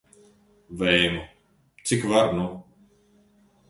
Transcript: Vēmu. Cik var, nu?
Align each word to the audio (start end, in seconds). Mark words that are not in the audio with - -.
Vēmu. 0.79 1.21
Cik 1.91 2.11
var, 2.15 2.37
nu? 2.43 2.53